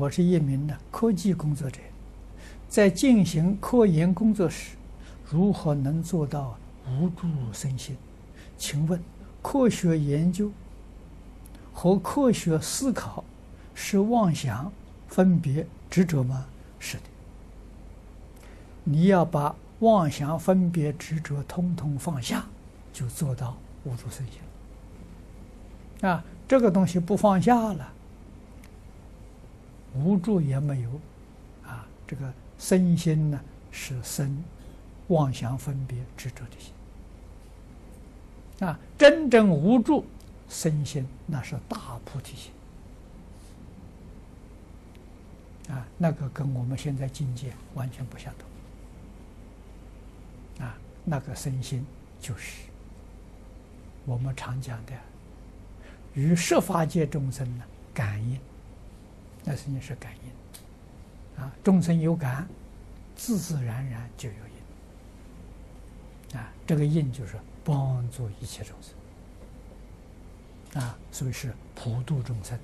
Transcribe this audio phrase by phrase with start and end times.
[0.00, 1.78] 我是一名的科技工作者，
[2.70, 4.74] 在进行科研工作时，
[5.28, 6.56] 如何能做到
[6.88, 7.94] 无住身心？
[8.56, 8.98] 请问，
[9.42, 10.50] 科学研究
[11.74, 13.22] 和科学思考
[13.74, 14.72] 是妄想、
[15.06, 16.46] 分别、执着吗？
[16.78, 17.02] 是的。
[18.84, 22.46] 你要把妄想、分别、执着通通放下，
[22.90, 23.54] 就做到
[23.84, 26.08] 无住身心。
[26.08, 27.92] 啊，这个东西不放下了。
[29.94, 30.90] 无助也没有，
[31.66, 33.40] 啊，这个身心呢
[33.70, 34.42] 是生
[35.08, 36.72] 妄想分别执着的心，
[38.66, 40.04] 啊，真正无助
[40.48, 42.52] 身心那是大菩提心，
[45.74, 48.32] 啊，那个跟我们现在境界完全不相
[50.58, 51.84] 同，啊，那个身心
[52.20, 52.62] 就是
[54.06, 54.92] 我们常讲的
[56.14, 58.38] 与十法界众生呢感应。
[59.50, 62.46] 那是你是感应，啊，众生有感，
[63.16, 64.34] 自自然然就有
[66.32, 72.56] 应，啊，这个应就是帮助一切众生，啊，所以是普度众生。